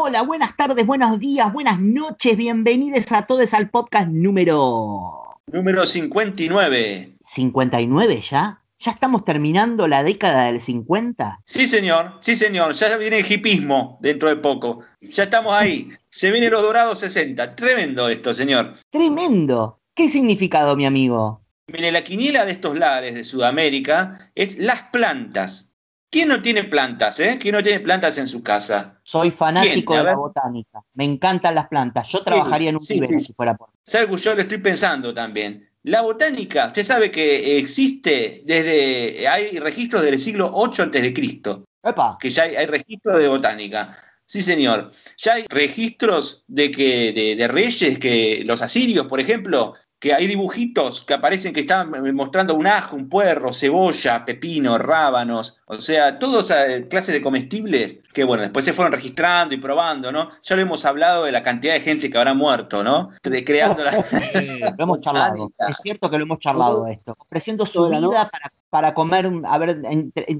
[0.00, 5.40] Hola, buenas tardes, buenos días, buenas noches, bienvenidos a todos al podcast número...
[5.48, 7.08] Número 59.
[7.24, 8.62] ¿59 ya?
[8.78, 11.40] ¿Ya estamos terminando la década del 50?
[11.44, 12.74] Sí, señor, sí, señor.
[12.74, 14.82] Ya viene el hipismo dentro de poco.
[15.00, 15.90] Ya estamos ahí.
[16.08, 17.56] Se vienen los dorados 60.
[17.56, 18.74] Tremendo esto, señor.
[18.90, 19.80] Tremendo.
[19.96, 21.42] ¿Qué significado, mi amigo?
[21.66, 25.67] Mire, la quiniela de estos lares de Sudamérica es las plantas.
[26.10, 27.38] ¿Quién no tiene plantas, eh?
[27.40, 28.98] ¿Quién no tiene plantas en su casa?
[29.02, 30.80] Soy fanático de la botánica.
[30.94, 32.08] Me encantan las plantas.
[32.10, 33.68] Yo trabajaría en un sí, si fuera por.
[33.82, 35.68] ¿Sabe yo lo estoy pensando también?
[35.82, 39.28] La botánica, usted sabe que existe desde.
[39.28, 41.14] Hay registros del siglo 8 a.C.
[41.14, 43.96] Que ya hay, registros de botánica.
[44.24, 44.90] Sí, señor.
[45.18, 50.26] Ya hay registros de que de, de, reyes que los asirios, por ejemplo, que hay
[50.26, 56.18] dibujitos que aparecen que están mostrando un ajo, un puerro, cebolla, pepino, rábanos, o sea,
[56.18, 56.52] todas
[56.88, 60.30] clases de comestibles que, bueno, después se fueron registrando y probando, ¿no?
[60.42, 63.10] Ya lo hemos hablado de la cantidad de gente que habrá muerto, ¿no?
[63.22, 63.92] Creando la...
[63.92, 68.94] lo hemos charlado, es cierto que lo hemos charlado esto, ofreciendo su vida para, para
[68.94, 69.80] comer, a ver,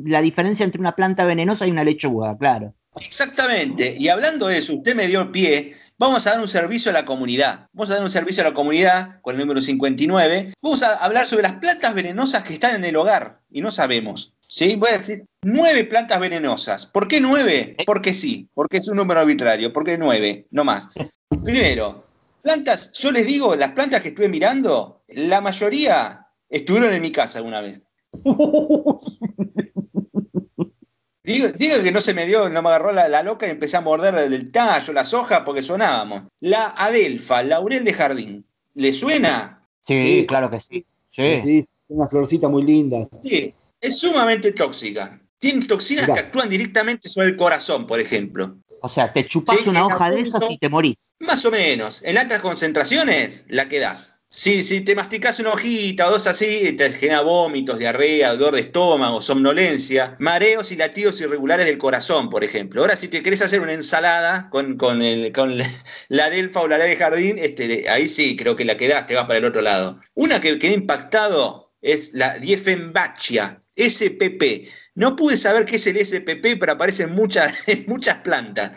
[0.05, 2.75] la diferencia entre una planta venenosa y una lechuga, claro.
[3.01, 6.95] Exactamente, y hablando de eso, usted me dio pie Vamos a dar un servicio a
[6.95, 7.69] la comunidad.
[7.73, 10.53] Vamos a dar un servicio a la comunidad con el número 59.
[10.63, 14.33] Vamos a hablar sobre las plantas venenosas que están en el hogar y no sabemos.
[14.41, 14.77] ¿Sí?
[14.77, 16.87] Voy a decir nueve plantas venenosas.
[16.87, 17.77] ¿Por qué nueve?
[17.85, 19.73] Porque sí, porque es un número arbitrario.
[19.73, 20.47] ¿Por qué nueve?
[20.53, 20.89] No más.
[21.43, 22.07] Primero,
[22.43, 27.39] plantas, yo les digo, las plantas que estuve mirando, la mayoría estuvieron en mi casa
[27.39, 27.83] alguna vez.
[31.29, 34.15] Digo, que no se me dio, no me agarró la, loca y empecé a morder
[34.15, 36.23] el tallo, las hojas, porque sonábamos.
[36.41, 39.63] La adelfa, laurel de jardín, ¿le suena?
[39.83, 40.87] Sí, claro que sí.
[41.11, 41.41] Sí.
[41.43, 43.09] sí, una florcita muy linda.
[43.23, 45.21] Sí, es sumamente tóxica.
[45.39, 48.57] Tiene toxinas que actúan directamente sobre el corazón, por ejemplo.
[48.81, 51.15] O sea, te chupas una hoja de esas y te morís.
[51.19, 52.03] Más o menos.
[52.05, 54.18] En altas concentraciones la quedás.
[54.39, 58.61] Si, si te masticas una hojita o dos así, te genera vómitos, diarrea, dolor de
[58.61, 62.81] estómago, somnolencia, mareos y latidos irregulares del corazón, por ejemplo.
[62.81, 65.59] Ahora, si te querés hacer una ensalada con, con, el, con
[66.09, 69.25] la delfa o la de jardín, este, ahí sí, creo que la quedás, te vas
[69.25, 69.99] para el otro lado.
[70.15, 74.69] Una que quedé impactado es la Diefenbachia, SPP.
[74.95, 78.71] No pude saber qué es el SPP, pero aparece muchas, en muchas plantas.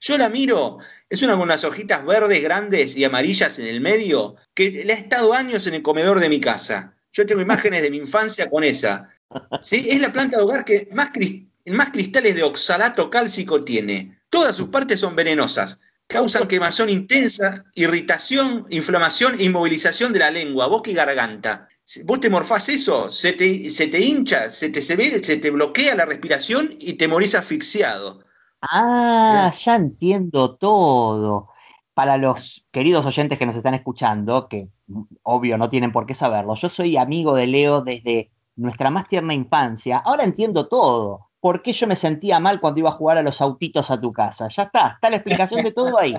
[0.00, 0.78] Yo la miro
[1.12, 4.96] es una con unas hojitas verdes grandes y amarillas en el medio que le ha
[4.96, 6.94] estado años en el comedor de mi casa.
[7.12, 9.10] Yo tengo imágenes de mi infancia con esa.
[9.60, 9.88] ¿Sí?
[9.90, 14.22] Es la planta de hogar que más, cristales de oxalato cálcico tiene.
[14.30, 15.78] Todas sus partes son venenosas.
[16.06, 21.68] Causan quemazón intensa, irritación, inflamación e inmovilización de la lengua, boca y garganta.
[22.04, 25.50] Vos te morfás eso, se te, se te hincha, se te, se, ve, se te
[25.50, 28.24] bloquea la respiración y te morís asfixiado.
[28.62, 31.48] Ah, ya entiendo todo.
[31.94, 36.14] Para los queridos oyentes que nos están escuchando, que mm, obvio no tienen por qué
[36.14, 39.98] saberlo, yo soy amigo de Leo desde nuestra más tierna infancia.
[39.98, 41.28] Ahora entiendo todo.
[41.40, 44.12] ¿Por qué yo me sentía mal cuando iba a jugar a los autitos a tu
[44.12, 44.46] casa?
[44.48, 46.14] Ya está, está la explicación de todo ahí.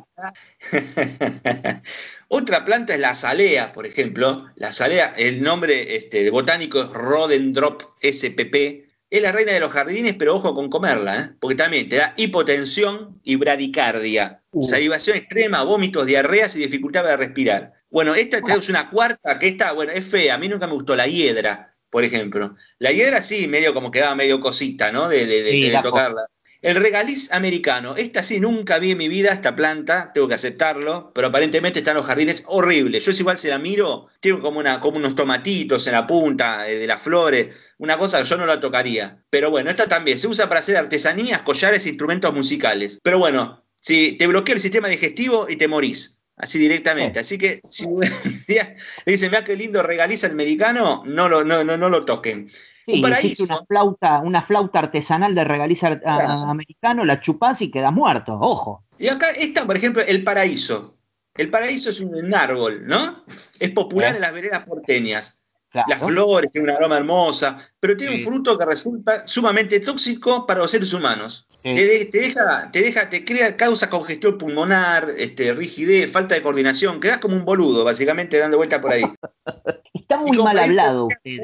[2.28, 4.48] Otra planta es la salea, por ejemplo.
[4.56, 10.16] La salea, el nombre este, botánico es Rodendrop spp, es la reina de los jardines,
[10.18, 11.30] pero ojo con comerla, ¿eh?
[11.40, 14.68] porque también te da hipotensión y bradicardia, uh.
[14.68, 17.74] salivación extrema, vómitos, diarreas y dificultad para respirar.
[17.92, 20.96] Bueno, esta es una cuarta, que esta, bueno, es fea, a mí nunca me gustó,
[20.96, 22.56] la hiedra, por ejemplo.
[22.80, 25.08] La hiedra sí, medio como quedaba medio cosita, ¿no?
[25.08, 26.26] De, de tocarla.
[26.64, 31.12] El regaliz americano, esta sí nunca vi en mi vida, esta planta, tengo que aceptarlo,
[31.14, 33.04] pero aparentemente está en los jardines horribles.
[33.04, 36.70] Yo es igual si la miro, tiene como, una, como unos tomatitos en la punta
[36.70, 39.22] eh, de las flores, una cosa que yo no la tocaría.
[39.30, 42.98] Pero bueno, esta también se usa para hacer artesanías, collares e instrumentos musicales.
[43.04, 46.18] Pero bueno, si te bloquea el sistema digestivo y te morís.
[46.38, 47.20] Así directamente.
[47.20, 47.86] Así que si
[49.06, 52.48] dicen, vea qué lindo regaliza el americano, no lo, no, no, no lo toquen.
[52.86, 58.38] Sí, hiciste una flauta, una flauta artesanal de regaliza americano, la chupás y quedas muerto,
[58.40, 58.84] ojo.
[58.98, 60.98] Y acá está, por ejemplo, el paraíso.
[61.36, 63.24] El paraíso es un árbol, ¿no?
[63.60, 65.40] Es popular en las veredas porteñas.
[65.88, 70.60] Las flores, tiene una aroma hermosa, pero tiene un fruto que resulta sumamente tóxico para
[70.60, 71.48] los seres humanos.
[71.64, 77.18] Te, deja, te deja, te crea, causa congestión pulmonar, este, rigidez, falta de coordinación, quedas
[77.18, 79.04] como un boludo, básicamente, dando vuelta por ahí.
[79.94, 81.42] Está muy mal hablado usted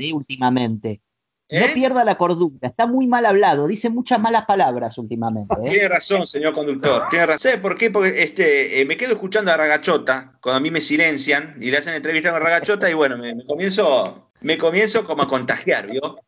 [1.50, 1.60] ¿eh?
[1.60, 1.72] No ¿Eh?
[1.74, 5.56] pierda la cordura, está muy mal hablado, dice muchas malas palabras últimamente.
[5.64, 5.70] ¿eh?
[5.70, 7.40] Tiene razón, señor conductor, tiene razón.
[7.40, 7.90] ¿Sabe por qué?
[7.90, 11.78] Porque este, eh, me quedo escuchando a Ragachota, cuando a mí me silencian y le
[11.78, 16.20] hacen entrevista con Ragachota y bueno, me, comienzo, me comienzo como a contagiar, ¿vio?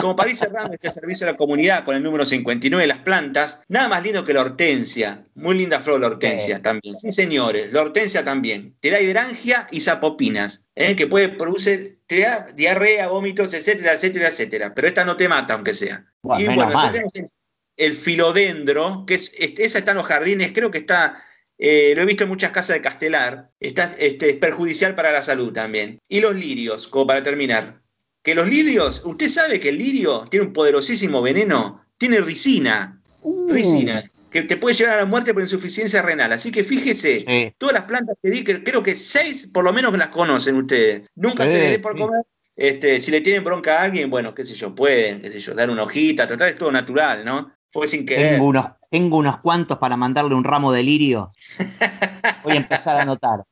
[0.00, 2.98] Como para ir cerrando este servicio a la comunidad con el número 59 de las
[2.98, 5.24] plantas, nada más lindo que la hortensia.
[5.34, 6.96] Muy linda flor la hortensia también.
[6.96, 8.74] Sí, señores, la hortensia también.
[8.80, 10.96] Te da hidrangia y sapopinas, ¿eh?
[10.96, 14.74] que puede producir te da diarrea, vómitos, etcétera, etcétera, etcétera.
[14.74, 16.04] Pero esta no te mata, aunque sea.
[16.38, 17.12] y bueno, tenemos
[17.76, 21.22] el filodendro, que es, esa está en los jardines, creo que está
[21.62, 25.20] eh, lo he visto en muchas casas de Castelar, está, este, es perjudicial para la
[25.20, 26.00] salud también.
[26.08, 27.82] Y los lirios, como para terminar.
[28.22, 33.52] Que los lirios, usted sabe que el lirio tiene un poderosísimo veneno, tiene ricina, uh.
[33.52, 36.32] ricina, que te puede llevar a la muerte por insuficiencia renal.
[36.32, 40.08] Así que fíjese, todas las plantas que di, creo que seis por lo menos las
[40.08, 41.08] conocen ustedes.
[41.14, 42.22] Nunca se les dé por comer.
[42.56, 45.54] Este, si le tienen bronca a alguien, bueno, qué sé yo, pueden, qué sé yo,
[45.54, 47.52] dar una hojita, tratar, es todo natural, ¿no?
[47.70, 48.34] Fue sin querer.
[48.34, 51.30] Tengo unos, tengo unos cuantos para mandarle un ramo de lirio.
[52.42, 53.44] Voy a empezar a anotar.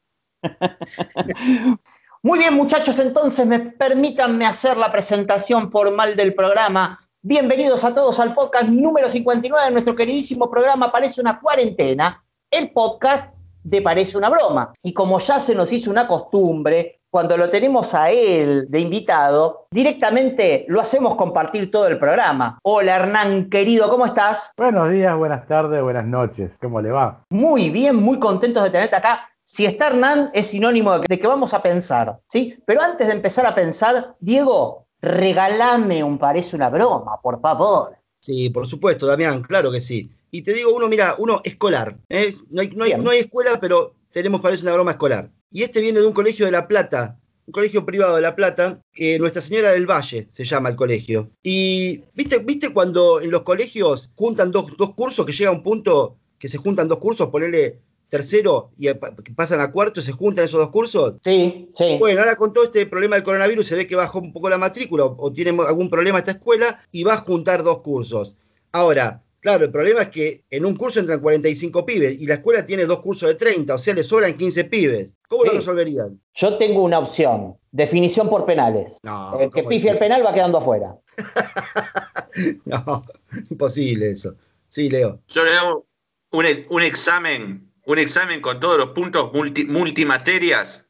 [2.22, 6.98] Muy bien, muchachos, entonces me permítanme hacer la presentación formal del programa.
[7.22, 12.72] Bienvenidos a todos al podcast número 59 de nuestro queridísimo programa Parece una cuarentena, el
[12.72, 13.32] podcast
[13.62, 14.72] de Parece una broma.
[14.82, 19.66] Y como ya se nos hizo una costumbre, cuando lo tenemos a él de invitado,
[19.70, 22.58] directamente lo hacemos compartir todo el programa.
[22.62, 24.52] Hola Hernán, querido, ¿cómo estás?
[24.56, 26.52] Buenos días, buenas tardes, buenas noches.
[26.60, 27.24] ¿Cómo le va?
[27.30, 29.28] Muy bien, muy contentos de tenerte acá.
[29.42, 32.54] Si está Hernán es sinónimo de que, vamos a pensar, ¿sí?
[32.66, 37.96] Pero antes de empezar a pensar, Diego, regálame un parece una broma, por favor.
[38.20, 40.10] Sí, por supuesto, Damián, claro que sí.
[40.30, 41.96] Y te digo uno, mira, uno escolar.
[42.10, 42.34] ¿eh?
[42.50, 42.68] No, hay,
[42.98, 45.30] no hay escuela, pero tenemos parece una broma escolar.
[45.50, 48.82] Y este viene de un colegio de La Plata, un colegio privado de La Plata,
[49.18, 51.30] Nuestra Señora del Valle se llama el colegio.
[51.42, 56.48] Y viste, viste cuando en los colegios juntan dos, cursos, que llega un punto que
[56.48, 57.80] se juntan dos cursos, ponerle
[58.10, 58.88] tercero y
[59.34, 61.14] pasan a cuarto y se juntan esos dos cursos?
[61.24, 61.96] Sí, sí.
[61.98, 64.58] Bueno, ahora con todo este problema del coronavirus se ve que bajó un poco la
[64.58, 68.36] matrícula o tiene algún problema esta escuela y va a juntar dos cursos.
[68.72, 72.66] Ahora, Claro, el problema es que en un curso entran 45 pibes y la escuela
[72.66, 75.14] tiene dos cursos de 30, o sea, le sobran 15 pibes.
[75.28, 76.20] ¿Cómo lo resolverían?
[76.34, 78.98] Yo tengo una opción, definición por penales.
[79.38, 80.96] el que pifia el penal va quedando afuera.
[82.64, 83.04] no,
[83.50, 84.34] imposible eso.
[84.68, 85.20] Sí, Leo.
[85.28, 85.84] Yo le hago
[86.30, 90.88] un, examen, un examen con todos los puntos multimaterias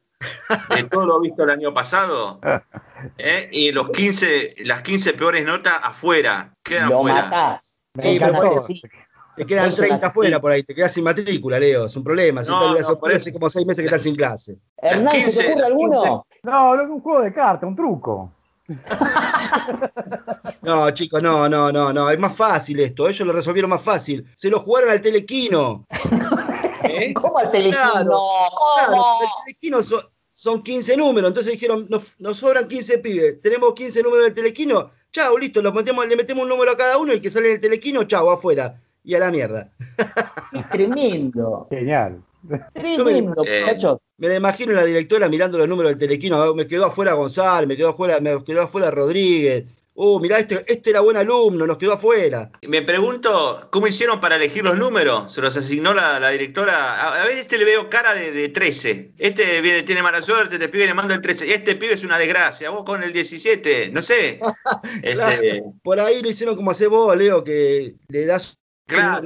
[0.75, 2.41] de todo lo visto el año pasado.
[3.19, 3.49] ¿eh?
[3.53, 6.55] Y los 15, las 15 peores notas afuera.
[6.63, 7.78] Quedan lo Matás.
[9.39, 12.43] Te quedan 30 afuera por ahí, te quedas sin matrícula, Leo, es un problema.
[12.43, 12.79] Si no, no,
[13.15, 14.59] hace como seis meses que estás sin clase.
[14.77, 16.27] Hernán, ¿se te ocurre alguno?
[16.43, 18.33] No, no, un juego de cartas, un truco.
[20.63, 22.11] no, chicos, no, no, no, no.
[22.11, 23.09] Es más fácil esto.
[23.09, 24.27] Ellos lo resolvieron más fácil.
[24.37, 25.87] Se lo jugaron al telequino.
[26.83, 27.15] ¿Eh?
[27.15, 27.81] ¿Cómo al telequino?
[27.93, 28.21] Claro,
[29.23, 29.79] el telequino
[30.35, 31.29] son, 15 números.
[31.29, 33.41] Entonces dijeron, nos, nos sobran 15 pibes.
[33.41, 36.99] Tenemos 15 números del telequino Chao, listo, lo metemos, le metemos un número a cada
[36.99, 38.75] uno y el que sale del telequino, chao, afuera.
[39.05, 39.71] Y a la mierda.
[40.71, 41.67] tremendo.
[41.71, 42.23] Genial.
[42.75, 43.99] Tremendo, muchachos.
[44.19, 46.55] Me la imagino la directora mirando los números del telequino.
[46.55, 49.65] Me quedó afuera González, me quedó afuera, me quedó afuera Rodríguez,
[50.01, 52.53] Uh, mirá, este, este era buen alumno, nos quedó afuera.
[52.69, 55.33] Me pregunto, ¿cómo hicieron para elegir los números?
[55.33, 57.21] ¿Se los asignó la, directora?
[57.21, 59.15] A, ver, este le veo cara de, 13.
[59.19, 61.53] Este viene, tiene mala suerte, este pibe le manda el 13.
[61.53, 64.39] Este pibe es una desgracia, vos con el 17, no sé.
[65.03, 68.57] Este, por ahí lo hicieron como hace vos, Leo, que le das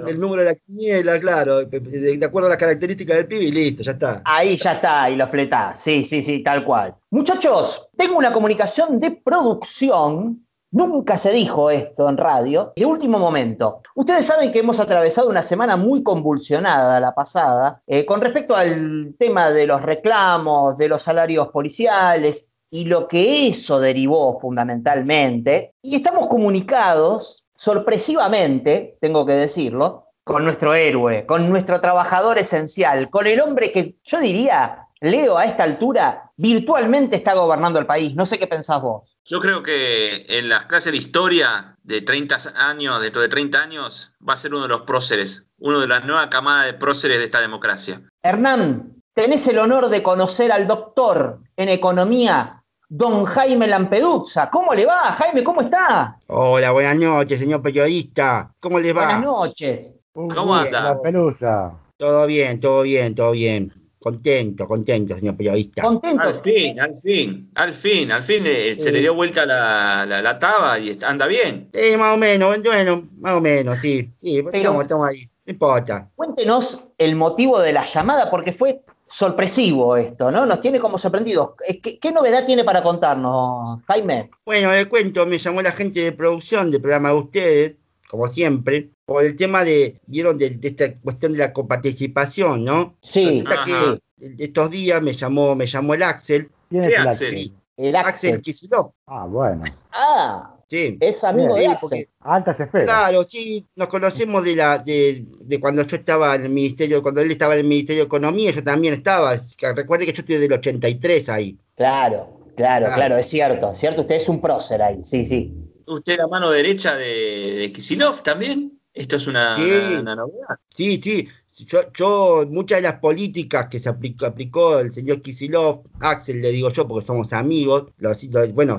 [0.08, 3.82] El, número de la quiniela, claro, de, acuerdo a las características del pibe y listo,
[3.82, 4.22] ya está.
[4.24, 5.82] Ahí ya está, y lo fletás.
[5.82, 6.94] Sí, sí, sí, tal cual.
[7.10, 12.72] Muchachos, tengo una comunicación de producción Nunca se dijo esto en radio.
[12.74, 18.06] De último momento, ustedes saben que hemos atravesado una semana muy convulsionada la pasada eh,
[18.06, 23.80] con respecto al tema de los reclamos, de los salarios policiales y lo que eso
[23.80, 25.74] derivó fundamentalmente.
[25.82, 33.26] Y estamos comunicados, sorpresivamente, tengo que decirlo, con nuestro héroe, con nuestro trabajador esencial, con
[33.26, 38.14] el hombre que yo diría Leo a esta altura virtualmente está gobernando el país.
[38.14, 39.11] No sé qué pensás vos.
[39.24, 44.12] Yo creo que en las clases de historia de 30 años, dentro de 30 años,
[44.26, 47.24] va a ser uno de los próceres, uno de la nueva camada de próceres de
[47.24, 48.02] esta democracia.
[48.24, 54.50] Hernán, tenés el honor de conocer al doctor en economía, don Jaime Lampedusa.
[54.50, 55.44] ¿Cómo le va, Jaime?
[55.44, 56.16] ¿Cómo está?
[56.26, 58.52] Hola, buenas noches, señor periodista.
[58.58, 59.04] ¿Cómo le va?
[59.04, 59.94] Buenas noches.
[60.12, 60.82] ¿Cómo anda?
[60.82, 61.72] Lampedusa.
[61.96, 63.72] Todo bien, todo bien, todo bien.
[64.02, 65.82] Contento, contento, señor periodista.
[65.82, 66.28] Contento.
[66.28, 70.38] Al fin, al fin, al fin, al fin eh, se le dio vuelta la, la,
[70.40, 71.68] taba y anda bien.
[71.72, 74.10] Sí, más o menos, bueno, más o menos, sí.
[74.20, 76.10] Sí, estamos, ahí, no importa.
[76.16, 80.46] Cuéntenos el motivo de la llamada, porque fue sorpresivo esto, ¿no?
[80.46, 81.50] Nos tiene como sorprendidos.
[81.68, 84.30] Eh, ¿Qué, qué novedad tiene para contarnos, Jaime?
[84.44, 87.72] Bueno, le cuento, me llamó la gente de producción del programa de ustedes,
[88.12, 92.94] como siempre, por el tema de, vieron, de, de esta cuestión de la coparticipación, ¿no?
[93.00, 97.08] Sí, Resulta que estos días me llamó, me llamó el Axel, ¿Quién ¿Qué es el?
[97.08, 97.30] Axel?
[97.30, 98.42] sí, El Axel Axel.
[98.42, 99.62] Kicillof, Ah, bueno.
[99.92, 100.98] Ah, sí.
[101.00, 102.84] es amigo Sí, de porque Altas esferas.
[102.86, 107.22] Claro, sí, nos conocemos de la de, de cuando yo estaba en el Ministerio, cuando
[107.22, 109.34] él estaba en el Ministerio de Economía, yo también estaba.
[109.74, 111.56] Recuerde que yo estoy del 83 ahí.
[111.76, 112.94] Claro, claro, Ah.
[112.94, 115.54] claro, es cierto, cierto, usted es un prócer ahí, sí, sí.
[115.86, 118.80] ¿Usted la mano derecha de, de Kisilov también?
[118.94, 119.62] Esto es una, Sí.
[119.62, 120.56] una- una novedad.
[120.74, 121.28] Sí, sí.
[121.66, 126.50] Yo, yo, muchas de las políticas que se aplicó, aplicó el señor Kisilov, Axel le
[126.50, 128.76] digo yo, porque somos amigos, los- los- bueno,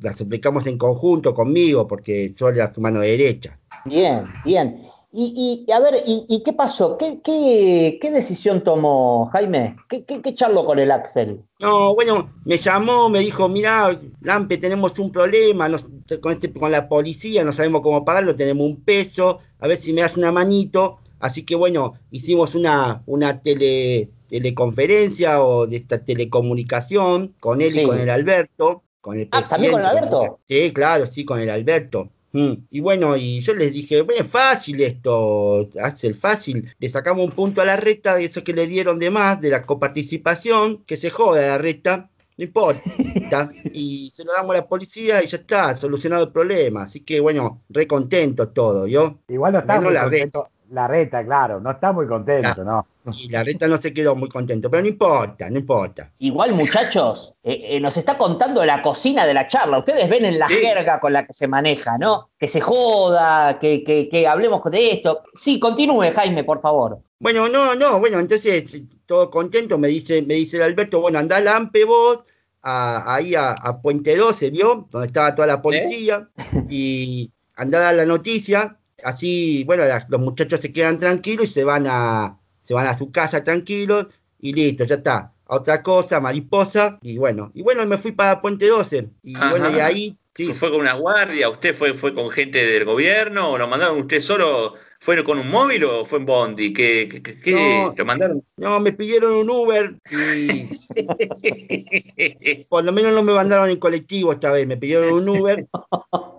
[0.00, 3.58] las aplicamos en conjunto conmigo, porque yo era su mano derecha.
[3.84, 4.82] Bien, bien.
[5.14, 6.96] Y, y a ver, ¿y, y qué pasó?
[6.96, 9.76] ¿Qué, qué, qué decisión tomó Jaime?
[9.88, 11.42] ¿Qué, qué, qué charló con el Axel?
[11.60, 15.86] No, bueno, me llamó, me dijo, mira, Lampe, tenemos un problema nos-
[16.22, 19.92] con, este, con la policía, no sabemos cómo pagarlo, tenemos un peso, a ver si
[19.92, 20.98] me das una manito.
[21.20, 27.80] Así que bueno, hicimos una, una tele, teleconferencia o de esta telecomunicación con él Sí.
[27.82, 30.40] y con el Alberto, con el Ah, ¿también con el Alberto?
[30.48, 32.08] Sí, claro, sí, con el Alberto.
[32.32, 32.52] Mm.
[32.70, 36.74] Y bueno, y yo les dije, bueno, es fácil esto, Axel, fácil.
[36.78, 39.50] Le sacamos un punto a la reta de eso que le dieron de más, de
[39.50, 42.82] la coparticipación, que se joda la reta, no importa.
[43.72, 46.84] y se lo damos a la policía y ya está, solucionado el problema.
[46.84, 49.18] Así que bueno, re contento todo, ¿yo?
[49.28, 50.10] Igual no está Menos la.
[50.72, 51.60] La reta, claro.
[51.60, 52.64] No está muy contento.
[52.64, 52.86] ¿no?
[53.20, 56.10] Y la reta no se quedó muy contento, pero no importa, no importa.
[56.18, 59.78] Igual, muchachos, eh, eh, nos está contando la cocina de la charla.
[59.80, 60.54] Ustedes ven en la Sí.
[60.54, 62.30] jerga con la que se maneja, ¿no?
[62.38, 65.22] Que se joda, que, que, que hablemos de esto.
[65.34, 67.00] Sí, continúe, Jaime, por favor.
[67.18, 71.36] Bueno, no, no, bueno, entonces todo contento, me dice, me dice el Alberto, bueno, andá
[71.36, 72.24] al AMPE vos,
[72.62, 74.86] a- ahí a, a Puente 12, ¿vio?
[74.90, 76.28] Donde estaba toda la policía,
[76.70, 81.52] y andá a dar la noticia, así, bueno, las- los muchachos se quedan tranquilos y
[81.52, 84.06] se van a, se van a su casa tranquilos,
[84.40, 85.32] y listo, ya está.
[85.46, 89.50] A otra cosa, mariposa, y bueno, y bueno, me fui para Puente 12, y Ajá.
[89.50, 91.48] bueno, y ahí, sí, ¿Fue con una guardia?
[91.48, 93.50] ¿Usted fue, fue con gente del gobierno?
[93.50, 94.74] ¿O lo mandaron usted solo?
[95.00, 96.72] ¿Fue con un móvil o fue en Bondi?
[96.72, 97.08] ¿Qué,
[97.44, 97.52] qué?
[97.52, 97.94] No.
[97.96, 98.44] lo mandaron?
[98.56, 100.68] no, me pidieron un Uber, y
[102.68, 105.66] por lo menos no me mandaron en colectivo esta vez, me pidieron un Uber.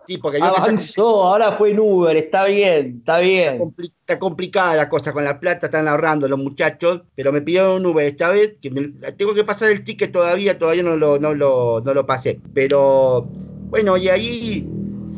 [0.06, 3.58] Sí, porque yo está, Avanzó, ahora fue en Uber, está bien, está bien.
[3.58, 7.78] compli- está complicada la cosa con la plata, están ahorrando los muchachos, pero me pidieron
[7.78, 11.20] un Uber esta vez, que me- tengo que pasar el ticket todavía, todavía no lo,
[11.20, 12.42] no lo, no lo pasé.
[12.52, 13.30] Pero
[13.74, 14.68] bueno, y ahí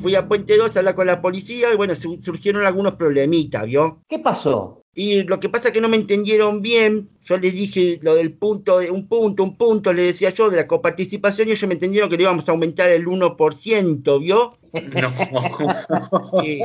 [0.01, 3.65] fui a Puente 2 a hablar con la policía y bueno, su- surgieron algunos problemitas,
[3.65, 4.01] ¿vio?
[4.07, 4.81] ¿Qué pasó?
[4.93, 7.09] Y lo que pasa es que no me entendieron bien.
[7.25, 10.55] Yo les dije lo del punto, de- un punto, un punto, le decía yo, de
[10.55, 14.57] la coparticipación, y ellos me entendieron que le íbamos a aumentar el 1%, ¿vio?
[14.71, 15.09] No.
[16.41, 16.62] Sí,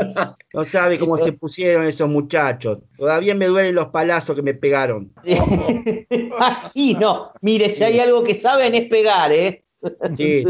[0.54, 2.78] no sabe cómo se pusieron esos muchachos.
[2.96, 5.12] Todavía me duelen los palazos que me pegaron.
[6.74, 9.64] y no, mire, si hay algo que saben es pegar, ¿eh?
[10.16, 10.44] Sí,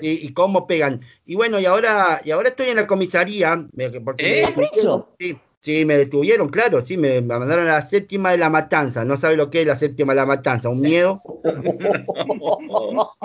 [0.00, 1.00] sí, y cómo pegan.
[1.26, 3.66] Y bueno, y ahora, y ahora estoy en la comisaría.
[4.04, 4.46] Porque ¿Eh?
[4.56, 4.66] me.
[5.18, 9.04] Sí, sí, me detuvieron, claro, sí, me, me mandaron a la séptima de la matanza.
[9.04, 11.20] No sabe lo que es la séptima de la matanza, un miedo.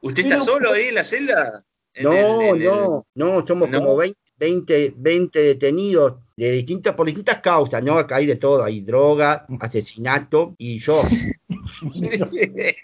[0.00, 1.64] ¿Usted está solo ahí en la celda?
[1.94, 3.78] En No, el- en el- no, no, somos ¿No?
[3.78, 7.96] como 20, 20, 20 detenidos de distintas, por distintas causas, ¿no?
[7.96, 11.00] Acá hay de todo, hay droga, asesinato y yo.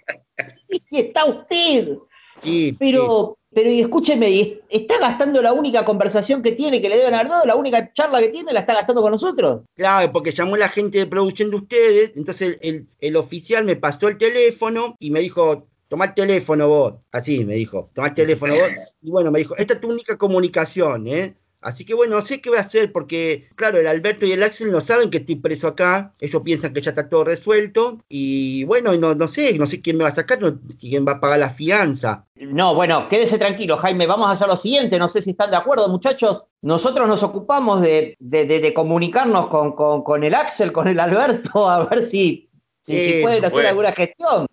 [0.93, 1.99] Y está usted.
[2.41, 2.77] Sí, sí.
[2.79, 7.15] Pero, pero y escúcheme, y está gastando la única conversación que tiene, que le deben
[7.15, 9.63] haber dado, la única charla que tiene, la está gastando con nosotros.
[9.75, 14.09] Claro, porque llamó la gente de producción de ustedes, entonces el, el oficial me pasó
[14.09, 16.95] el teléfono y me dijo, toma el teléfono vos.
[17.13, 18.95] Así me dijo, toma el teléfono vos.
[19.03, 21.35] Y bueno, me dijo, esta es tu única comunicación, ¿eh?
[21.63, 24.43] Así que bueno, no sé qué voy a hacer porque, claro, el Alberto y el
[24.43, 28.65] Axel no saben que estoy preso acá, ellos piensan que ya está todo resuelto y
[28.65, 31.21] bueno, no, no sé, no sé quién me va a sacar, no- quién va a
[31.21, 32.27] pagar la fianza.
[32.37, 34.07] No, bueno, quédese tranquilo, Jaime.
[34.07, 34.99] Vamos a hacer lo siguiente.
[34.99, 36.45] No sé si están de acuerdo, muchachos.
[36.63, 40.99] Nosotros nos ocupamos de, de- de- de comunicarnos con, con- con el Axel, con el
[40.99, 42.49] Alberto, a ver si,
[42.81, 43.69] si, Sí, si pueden hacer bueno.
[43.69, 44.47] alguna gestión.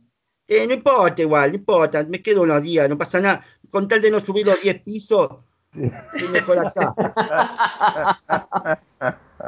[0.49, 4.01] Eh, no importa igual, no importa, me quedo unos días, no pasa nada, con tal
[4.01, 5.27] de no subir los 10 pisos,
[5.73, 6.93] estoy mejor acá.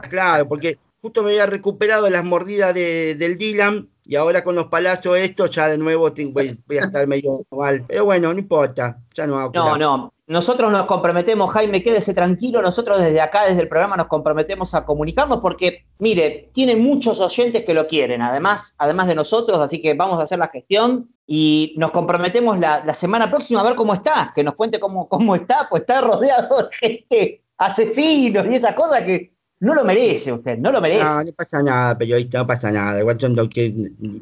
[0.10, 4.56] Claro, porque justo me había recuperado de las mordidas de- del Dylan y ahora con
[4.56, 7.86] los palazos estos ya de nuevo voy, voy a estar medio mal.
[7.88, 10.14] Pero bueno, no importa, ya no hago No, no.
[10.30, 14.86] Nosotros nos comprometemos, Jaime, quédese tranquilo, nosotros desde acá, desde el programa, nos comprometemos a
[14.86, 19.96] comunicarnos porque, mire, tiene muchos oyentes que lo quieren, además, además de nosotros, así que
[19.96, 24.32] vamos a hacer la gestión y nos comprometemos la, semana próxima a ver cómo está,
[24.36, 29.02] que nos cuente cómo, cómo está, pues está rodeado de gente, asesinos y esas cosas
[29.02, 31.04] que no lo merece usted, no lo merece.
[31.04, 33.00] No, no pasa nada, periodista, no pasa nada.
[33.00, 33.74] Igual son que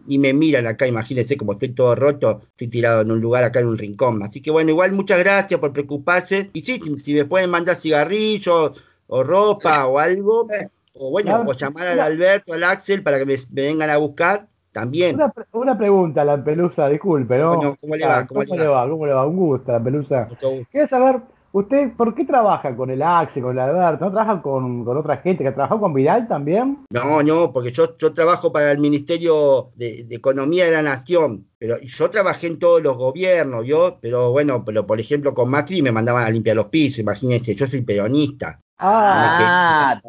[0.08, 3.60] y me miran acá, imagínense como estoy todo roto, estoy tirado en un lugar acá
[3.60, 4.24] en un rincón.
[4.24, 6.50] Así que bueno, igual muchas gracias por preocuparse.
[6.54, 10.48] Y sí, si, me pueden mandar cigarrillos o ropa o algo,
[10.96, 14.48] o bueno, o llamar al Alberto, al Axel para que me, vengan a buscar.
[14.72, 15.18] También.
[15.54, 17.76] Una, pregunta, la pelusa, disculpe, ¿no?
[17.82, 18.28] ¿Cómo, le va?
[18.28, 18.88] ¿Cómo, le va?
[18.88, 19.26] ¿Cómo le va?
[19.26, 20.28] Un gusto, la pelusa.
[20.70, 21.20] Quiero saber,
[21.58, 24.06] ¿Usted por qué trabaja con el Axel, con el Alberto?
[24.06, 26.86] ¿No trabaja con, otra gente que trabajó con Vidal también?
[26.92, 31.48] No, no, porque yo, yo trabajo para el Ministerio de, Economía de la Nación.
[31.58, 35.82] Pero yo trabajé en todos los gobiernos, yo, pero bueno, pero por ejemplo con Macri
[35.82, 38.60] me mandaban a limpiar los pisos, imagínense, yo soy peronista.
[38.78, 40.00] Ah,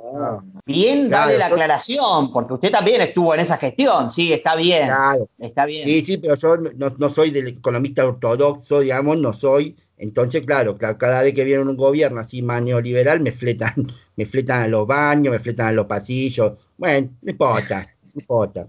[0.66, 4.88] bien, dale la aclaración, porque usted también estuvo en esa gestión, sí, está bien.
[4.88, 5.26] Claro.
[5.38, 5.84] Está bien.
[5.84, 10.78] Sí, sí, pero yo no, no soy del economista ortodoxo, digamos, no soy entonces, claro,
[10.78, 13.74] cada vez que viene un gobierno así más neoliberal, me fletan,
[14.16, 16.52] me fletan a los baños, me fletan a los pasillos.
[16.76, 18.68] Bueno, no importa, no importa.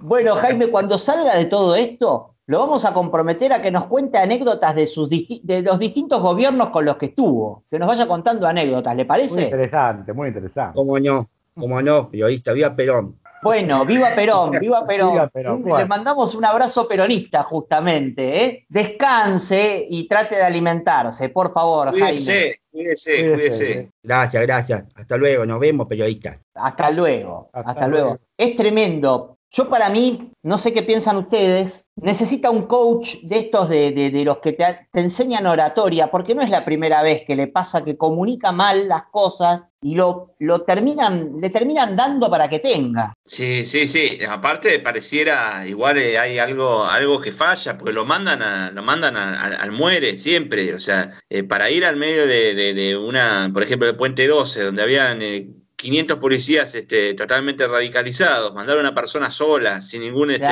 [0.00, 4.18] bueno, Jaime, cuando salga de todo esto, lo vamos a comprometer a que nos cuente
[4.18, 7.64] anécdotas de, sus de los distintos gobiernos con los que estuvo.
[7.70, 9.34] Que nos vaya contando anécdotas, ¿le parece?
[9.34, 10.74] Muy interesante, muy interesante.
[10.74, 13.16] Cómo no, cómo no, periodista, viva Perón.
[13.46, 14.84] Bueno, viva Perón, viva
[15.32, 15.64] Perón.
[15.64, 18.44] Le mandamos un abrazo peronista, justamente.
[18.44, 18.66] ¿eh?
[18.68, 23.90] Descanse y trate de alimentarse, por favor, cuídese, Cuídese, cuídese.
[24.02, 24.84] Gracias, gracias.
[24.96, 26.40] Hasta luego, nos vemos, periodista.
[26.54, 28.18] Hasta luego, hasta, luego.
[28.36, 33.70] Es tremendo yo para mí, no sé qué piensan ustedes, necesita un coach de estos
[33.70, 37.82] de, los que te, enseñan oratoria, porque no es la primera vez que le pasa
[37.82, 43.14] que comunica mal las cosas y lo, lo terminan, le terminan dando para que tenga.
[43.22, 44.18] Sí, sí, sí.
[44.28, 49.16] Aparte pareciera igual eh, hay algo, algo que falla, porque lo mandan a, lo mandan
[49.16, 50.74] al muere siempre.
[50.74, 54.82] O sea, eh, para ir al medio de, una, por ejemplo, de Puente 12, donde
[54.82, 60.48] habían eh, 500 policías este, totalmente radicalizados, mandar a una persona sola, sin ninguna este,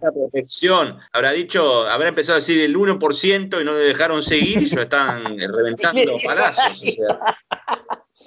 [0.00, 0.96] protección.
[1.12, 4.82] Habrá dicho, habrá empezado a decir el 1% y no le dejaron seguir y ya
[4.82, 6.80] están reventando palazos.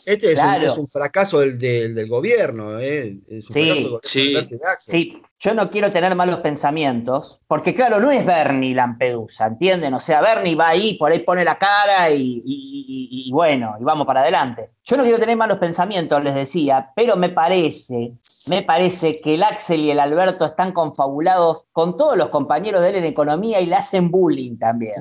[0.06, 3.18] Este es, un, fracaso del, gobierno, ¿eh?
[3.28, 4.38] Es un sí, sí.
[4.80, 9.94] sí, yo no quiero tener malos pensamientos, porque claro, no es Bernie Lampedusa, ¿entienden?
[9.94, 14.22] O sea, Bernie va ahí, por ahí pone la cara y, bueno, y vamos para
[14.22, 14.70] adelante.
[14.84, 18.14] Yo no quiero tener malos pensamientos, les decía, pero me parece,
[18.48, 22.90] me parece que el Axel y el Alberto están confabulados con todos los compañeros de
[22.90, 24.96] él en economía y le hacen bullying también.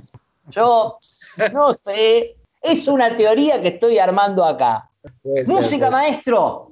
[0.48, 0.98] Yo
[1.52, 4.89] no sé, es una teoría que estoy armando acá.
[5.46, 6.68] Música, maestro.